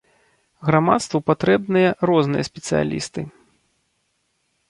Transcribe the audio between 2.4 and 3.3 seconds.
спецыялісты.